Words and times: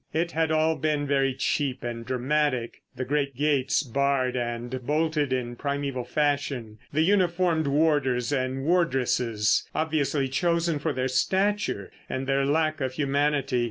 It 0.13 0.31
had 0.31 0.49
all 0.51 0.77
been 0.77 1.05
very 1.05 1.35
cheap 1.35 1.83
and 1.83 2.03
dramatic. 2.03 2.81
The 2.95 3.05
great 3.05 3.35
gates, 3.35 3.83
barred 3.83 4.35
and 4.35 4.81
bolted 4.83 5.31
in 5.31 5.55
primeval 5.55 6.05
fashion; 6.05 6.79
the 6.91 7.03
uniformed 7.03 7.67
warders 7.67 8.31
and 8.33 8.63
wardresses, 8.65 9.69
obviously 9.75 10.27
chosen 10.27 10.79
for 10.79 10.91
their 10.91 11.07
stature 11.07 11.91
and 12.09 12.25
their 12.25 12.47
lack 12.47 12.81
of 12.81 12.93
humanity. 12.93 13.59